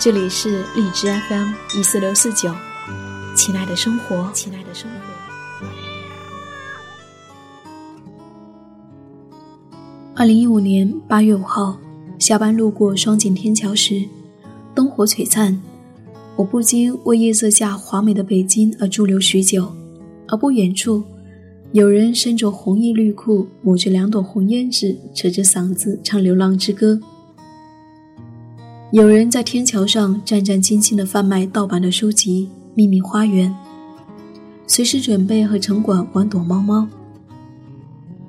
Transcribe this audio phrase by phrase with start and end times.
[0.00, 2.52] 这里是荔枝 FM 一四六四九，
[3.34, 5.66] 亲爱的生活，亲爱的生活。
[10.14, 11.78] 二零一五年八月五号，
[12.18, 14.04] 下班路过双井天桥时，
[14.74, 15.58] 灯火璀璨，
[16.36, 19.72] 我不禁为夜色下华美的北京而驻留许久。
[20.26, 21.02] 而不远处，
[21.72, 26.94] 有人身着红衣绿裤，抹着两朵红胭脂，扯着嗓子唱《流浪之歌》。
[28.94, 33.50] 有人在天桥上战战兢兢地贩卖盗版的书籍《秘密花园》，
[34.68, 36.86] 随时准备和城管玩躲猫猫。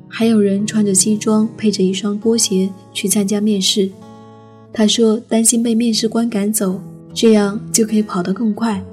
[0.07, 3.91] 还有人穿着西装，配着一双拖鞋去参加面试。
[4.73, 6.81] 他说担心被面试官赶走，
[7.13, 8.83] 这样就可以跑得更快。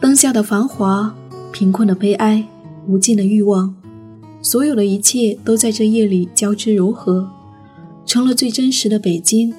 [0.00, 1.14] 灯下的繁华，
[1.52, 2.42] 贫困的悲哀，
[2.86, 3.76] 无尽的欲望，
[4.40, 7.28] 所有的一切都在这夜里交织柔合。
[8.06, 9.52] 成了最真实的北京，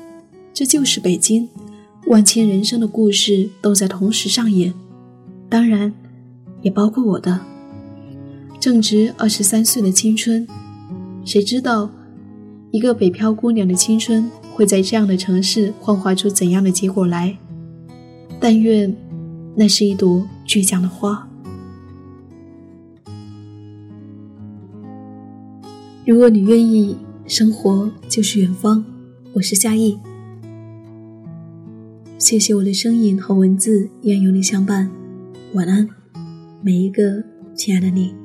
[0.53, 1.47] 这就是北京，
[2.07, 4.73] 万千人生的故事都在同时上演，
[5.49, 5.93] 当然，
[6.61, 7.39] 也包括我的。
[8.59, 10.47] 正值二十三岁的青春，
[11.25, 11.89] 谁知道，
[12.71, 17.35] 一个北漂姑娘的青春会在这样的城市幻化出怎样的结果来？
[18.39, 18.95] 但愿，
[19.55, 21.27] 那是一朵倔强的花。
[26.05, 26.95] 如果你愿意。
[27.27, 28.83] 生活就是远方，
[29.33, 29.97] 我是夏意。
[32.19, 34.91] 谢谢我的声音和文字愿有你相伴，
[35.53, 35.89] 晚安，
[36.61, 37.23] 每一个
[37.55, 38.24] 亲爱的你。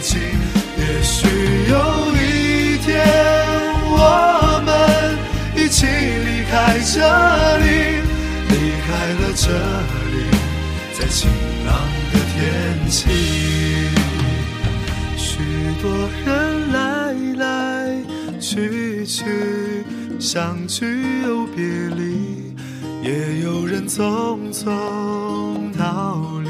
[0.00, 0.18] 的北京。
[0.78, 1.28] 也许
[1.68, 1.74] 有
[2.16, 3.04] 一天，
[3.84, 4.68] 我们
[5.54, 6.96] 一起离开这
[7.58, 7.64] 里，
[8.48, 8.52] 离
[8.86, 8.88] 开
[9.20, 9.44] 了这
[10.10, 10.16] 里，
[10.98, 11.30] 在晴
[11.66, 11.68] 朗
[12.12, 12.38] 的天
[12.88, 12.98] 气。
[15.16, 15.28] 许
[15.82, 15.86] 多
[16.24, 16.28] 人
[16.72, 16.78] 来
[17.36, 17.44] 来
[18.40, 19.84] 去去，
[20.18, 20.82] 相聚
[21.22, 21.62] 又别
[21.96, 22.54] 离，
[23.02, 24.64] 也有人匆匆
[25.76, 26.49] 逃离